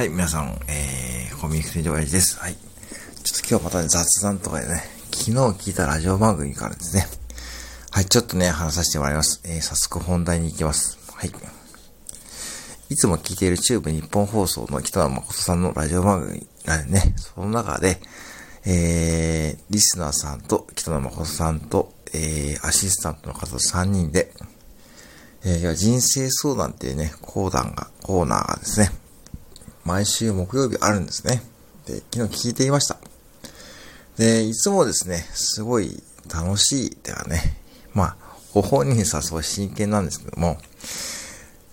[0.00, 2.38] はい、皆さん、えー、コミュニケーション親父です。
[2.38, 2.54] はい。
[2.54, 7.04] ちょっと今日また、雑談とかでね、昨日聞いたラジオ番組からですね。
[7.90, 9.42] はい、ちょっとね、話させてもらいます。
[9.44, 10.98] えー、早速本題に行きます。
[11.12, 11.32] はい。
[12.88, 18.00] いつも聞いているチューブ日本放送の北野誠さんのラジオ番組がね、その中で、
[18.64, 24.32] えー、リスナーさんと北野誠さんと、えー、アシスタントの方3人で、
[25.44, 28.92] えー、人生相談っていうね、講談が、コーナーがですね、
[29.90, 31.42] 毎週木曜日あるんですね。
[31.84, 32.96] で、昨日聞いていました。
[34.16, 36.00] で、いつもですね、すごい
[36.32, 37.56] 楽しいではね、
[37.92, 38.16] まあ、
[38.54, 40.58] ご本人さすごい真剣なんですけども、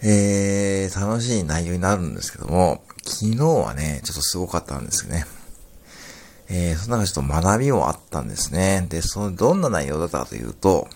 [0.01, 5.27] えー、楽しい内容になるんですけども、昨日はね、ちょっとすごかったんですよね。
[6.49, 8.87] えー、その中ちょっと学びもあったんですね。
[8.89, 10.87] で、その、どんな内容だったかというと、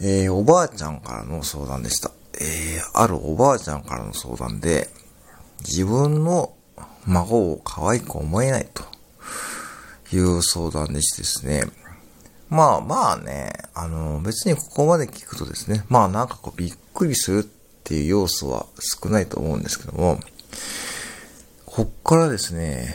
[0.00, 2.12] えー、おばあちゃんからの相談でした。
[2.40, 4.88] えー、あるおばあちゃんからの相談で、
[5.60, 6.54] 自分の
[7.06, 8.90] 孫を可愛く思えないと。
[10.12, 11.62] いう相談でしてですね。
[12.48, 17.42] まあまあね、あの、別にここまで聞くとですね、まあなんかこうびっくりするっ
[17.84, 20.18] ていう要素は少ないと思うんですけども、
[21.64, 22.94] こっからですね、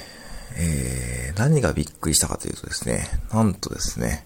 [0.58, 4.26] えー、何がびっくりしたかというとですね、なんとですね、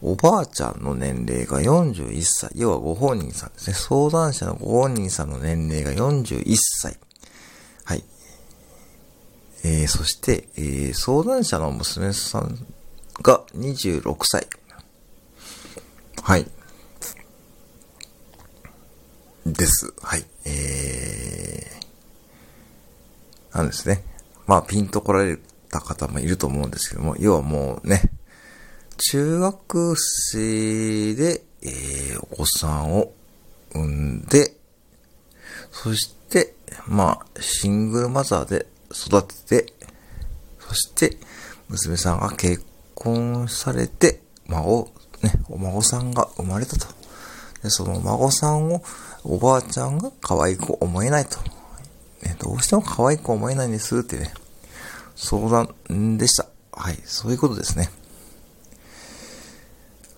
[0.00, 6.96] おばあちゃんの年齢が41歳、要はご本人さんですね、相談者のご本人さんの年齢が41歳。
[9.66, 12.58] えー、そして、えー、相談者の娘さん
[13.22, 14.46] が26歳。
[16.22, 16.46] はい。
[19.46, 19.94] です。
[20.02, 20.24] はい。
[20.44, 24.04] えー、なんですね。
[24.46, 25.38] まあ、ピンと来られ
[25.70, 28.02] た方もいると思うんですけども、要はもうね、
[28.98, 33.14] 中学生で、えー、お子さんを
[33.72, 34.58] 産んで、
[35.72, 36.54] そして、
[36.86, 39.72] まあ、シングルマザーで育てて、
[40.60, 41.16] そして、
[41.68, 42.64] 娘さんが結
[42.94, 44.90] 婚されて、孫、
[45.22, 46.86] ね、お孫さんが生まれたと。
[47.62, 48.82] で、その孫さんを
[49.24, 51.38] おばあちゃんが可愛く思えないと。
[52.22, 54.32] ね、どうしても可愛く思えないんですってね、
[55.16, 56.46] 相談でした。
[56.72, 57.90] はい、そういうことですね。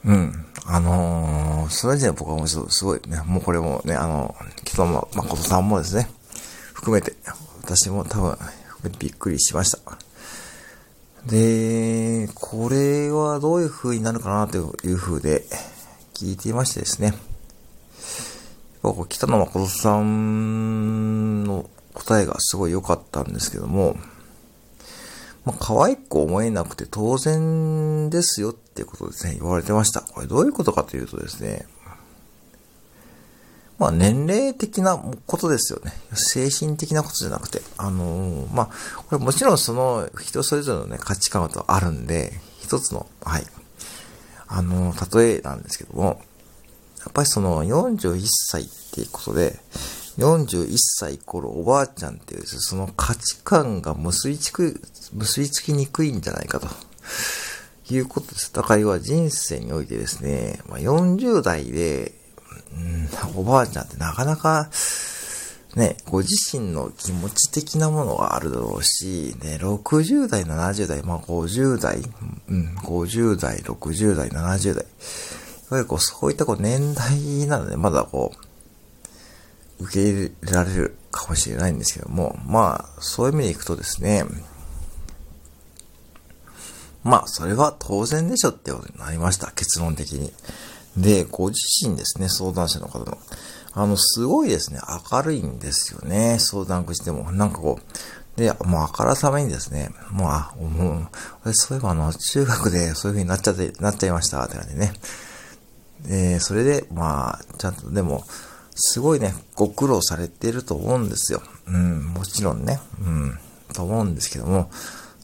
[0.04, 0.46] うん。
[0.64, 4.34] あのー、それじゃ僕はもうちょっとすごいね、もうこれもね、あの、
[4.64, 6.08] 北野誠さんもですね、
[6.74, 7.12] 含めて、
[7.62, 8.38] 私も多分、
[8.98, 9.98] びっくりしました。
[11.26, 15.44] で、これはどういう風になるかなという風で
[16.14, 17.14] 聞いていましてですね。
[19.08, 23.96] 北野誠さんの答えがすごい良かったんですけども、
[25.44, 30.02] まあ、可愛く思えなくて当然ですよっていうことですね、言われてました。
[30.02, 31.66] これどういうことかというとですね、
[33.78, 35.92] まあ年齢的なことですよね。
[36.14, 37.60] 精神的なことじゃなくて。
[37.76, 43.46] あのー、まあ、これもちろんその人それぞれのね、価値観とあるんで、一つの、はい。
[44.48, 46.22] あのー、例えなんですけども、
[47.00, 49.60] やっぱりその41歳っていうことで、
[50.18, 54.80] 41歳頃おばあちゃんっていうその価値観が結びつく、
[55.12, 56.68] 結びつきにくいんじゃないかと。
[57.88, 58.52] いうことです。
[58.52, 62.12] だから要は人生においてですね、まあ、40代で
[62.74, 64.68] うん、おばあちゃんってなかなか、
[65.76, 72.00] ね、ご自身の気持ち的なものがあるだろうし、ね、60代、70代、まあ50代、
[72.48, 74.84] うん、50代、60代、70代。
[74.84, 78.32] いわゆるこう、そういったこう年代なので、まだこ
[79.80, 84.24] う、受け入れられるかもしれないんですけども、まあ、そういう意味でいくとですね、
[87.04, 90.32] まあ、それは当然でしょってことになりました、結論的に。
[90.96, 93.18] で、ご自身ですね、相談者の方の。
[93.72, 94.80] あの、すごいですね、
[95.12, 97.30] 明るいんですよね、相談口でも。
[97.32, 101.08] なんかこう、で、もうあからさまにですね、もう、あ、も
[101.44, 104.92] う、そういえばあの、中学でそういう風になっちゃって、なっちゃいました、って感じでね。
[106.06, 108.24] で、それで、まあ、ちゃんと、でも、
[108.74, 111.42] すごいね、ご苦労されてると思うんですよ。
[111.66, 113.38] うん、もちろんね、うん、
[113.72, 114.70] と思うんですけども、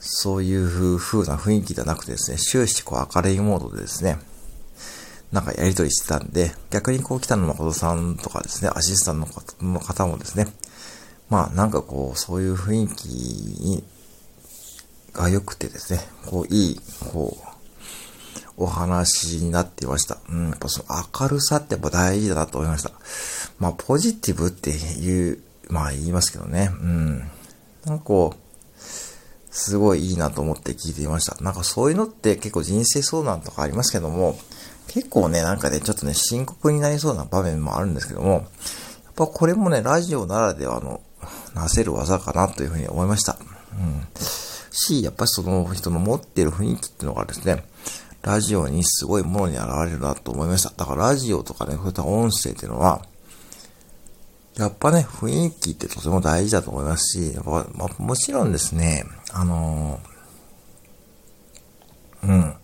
[0.01, 4.19] そういう風な雰囲気じゃなくてですね、終始こう明るいモードでですね、
[5.33, 10.47] なんかやりとりしてたんで、逆にこう北野誠さんとかですね、アシスタントの方もですね、
[11.31, 13.83] まあなんかこう、そういう雰囲気に、
[15.15, 16.81] が良くてですね、こう、いい、
[17.11, 17.53] こう、
[18.57, 20.19] お話になっていました。
[20.29, 20.87] うん、やっぱその
[21.21, 22.91] 明るさってやっぱ大事だなと思いました。
[23.59, 26.71] まあ、ポジティブっていう、まあ言いますけどね。
[26.71, 27.19] うん。
[27.85, 28.43] なんかこう、
[29.51, 31.43] すごいいいなと思って聞いていました。
[31.43, 34.39] なんかそういうのって結構人生相談とかありますけども、
[34.93, 38.43] 結構ね、なんかね、ちょっとね、深刻になりそうな場面もあるんですけども、やっ
[39.17, 41.01] ぱこれもね、ラジオならではの、
[41.55, 43.39] なせる技かなというふうに思いました。
[43.73, 44.07] うん。
[44.71, 47.65] し、やっぱりその人の持ってる雰囲気っていうのがですね、
[48.21, 50.71] ラジオにすごいものに現れるなと思いました。
[50.77, 53.03] だからラジオとかね、そういった音声っていうのは、
[54.59, 62.55] やっぱね、雰囲気ってとても大事だと思いますし、やっぱまあ、もちろんですね、あのー、うん、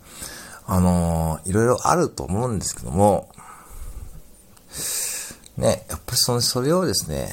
[0.70, 3.30] あのー、いろいろあると思うんですけども、
[5.56, 7.30] ね、やっぱりその、それをですね、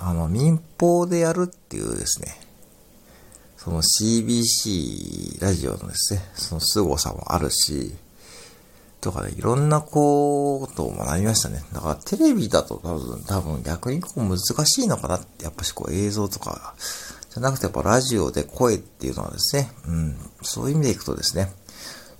[0.00, 2.36] あの、民放でやるっていうですね、
[3.56, 7.94] その CBC ラジオのですね、その凄さもあるし、
[9.00, 11.62] とかね、いろんなことを学びましたね。
[11.72, 16.74] だからテレビだと多分、多分逆にこう難しいのかなって、やっぱしこう映像とか、
[17.30, 21.52] じゃなくてやっぱラジオで声っていうのはですね、うん、そういう意味でいくとですね、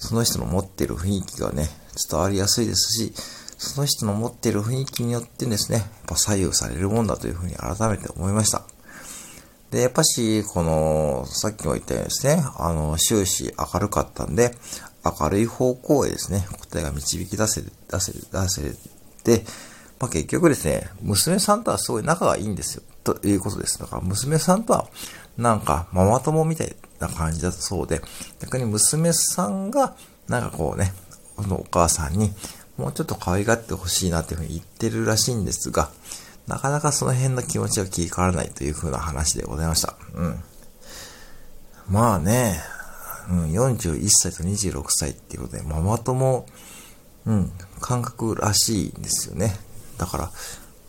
[0.02, 1.68] その人の持ってる雰囲気がね、
[2.10, 3.12] 伝わりやすいですし、
[3.56, 8.64] その人の持ってる雰囲気によってですね、やっぱ左右されるもんだというふうに改めて思いました。
[9.70, 14.56] で、やっぱし、この、さっきも言ったようにですね、あの、終始明るかったんで、
[15.04, 18.76] 明るい方向へですね、答えが導き出せ、出せ、出せ
[19.22, 19.44] て、
[20.00, 22.82] まあ、結局ですね、娘さんとはすごい仲がいいんですよ。
[23.04, 23.78] ということです。
[23.78, 24.88] だから娘さんとは、
[25.36, 28.00] なんか、ママ友みたいな感じだそうで、
[28.40, 29.94] 逆に娘さんが、
[30.28, 30.92] なんかこうね、
[31.36, 32.32] このお母さんに、
[32.76, 35.90] もうちょっと可愛がってほしいなっていうふうに言ってるらしいんですが、
[36.46, 39.96] なかなかその辺の気持ちは切り替わらないという風な話でございました。
[40.14, 40.40] うん。
[41.88, 42.60] まあね、
[43.30, 46.46] うん、41歳と26歳っていうことで、ママ友、
[47.26, 49.54] うん、感覚らしいんですよね。
[49.98, 50.30] だから、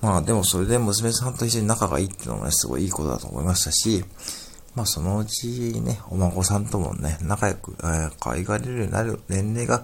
[0.01, 4.03] まあでもそれで娘さんと一緒に仲がいいっていうのもね、すごいいいことだと思いましたし、
[4.75, 9.83] まあそのうちね、お孫さんともね、仲良く、えー、可愛がれるようになる年齢が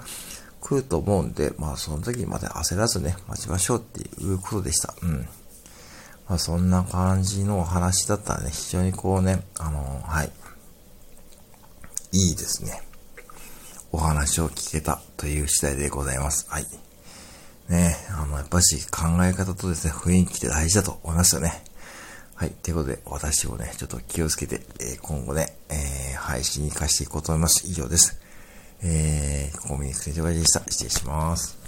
[0.61, 4.93] 来ると思うんで、まあその時まで焦らずね、待ちましょうっていうことでした。
[5.03, 5.27] うん。
[6.29, 10.31] まあ、そんな感じのお話だったらね、非常にこうね、あのー、はい。
[12.11, 12.83] いいですね。
[13.91, 16.45] お話を聞けたという次第でございます。
[16.49, 16.65] はい。
[17.67, 21.63] ねあの、やっぱし考え方とですね、雰囲気って大事だと思いますよね。
[22.39, 22.51] はい。
[22.51, 27.67] ということで、私もね、ちょっと気をつけて、えー、今後ね、えー、配信に活かしていこうと思います。
[27.67, 28.17] 以上です。
[28.81, 30.61] えー、コミュニケーションでした。
[30.71, 31.58] 失礼します。